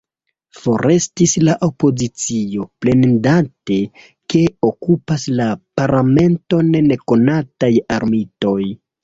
Forestis 0.59 1.33
la 1.47 1.53
opozicio, 1.67 2.65
plendante, 2.85 3.77
ke 4.35 4.41
okupas 4.71 5.27
la 5.43 5.49
parlamenton 5.83 6.75
nekonataj 6.89 7.71
armitoj. 8.01 8.59